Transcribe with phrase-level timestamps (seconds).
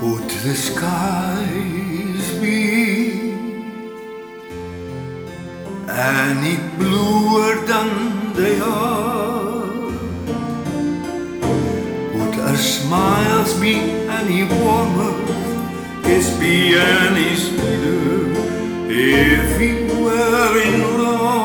[0.00, 3.32] Could the skies be
[5.90, 9.60] any bluer than they are?
[12.14, 13.74] Would our smiles be
[14.18, 15.12] any warmer?
[16.02, 18.32] Kiss be any sweeter
[18.88, 19.70] if we
[20.02, 21.39] were in love?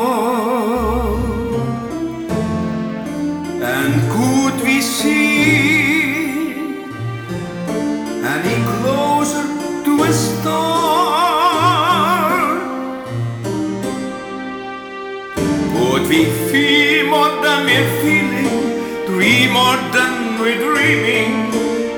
[16.08, 21.52] We feel more than we're feeling, dream more than we're dreaming,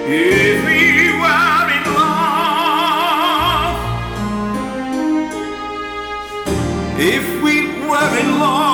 [0.07, 0.81] if we
[1.21, 3.79] were in love?
[6.98, 7.55] If we
[7.86, 8.67] were in love,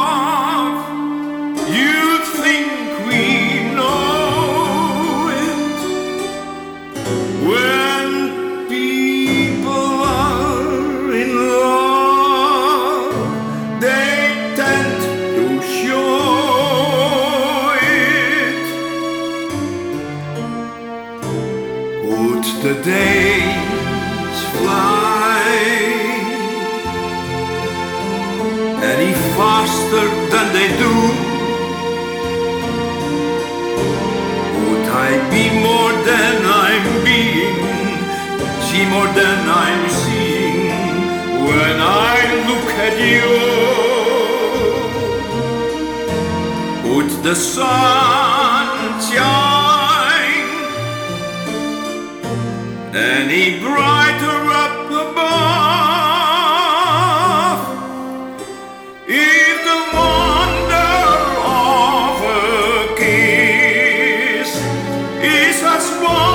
[22.64, 25.44] the days fly
[28.92, 30.94] any faster than they do?
[34.64, 36.34] Would I be more than
[36.64, 37.60] I'm being,
[38.66, 40.68] see more than I'm seeing
[41.48, 41.76] when
[42.08, 42.16] I
[42.48, 43.28] look at you?
[46.88, 48.13] Would the sun
[54.20, 54.72] To wrap
[59.08, 60.92] is the wonder
[61.44, 64.50] of kiss.
[65.64, 66.33] As one.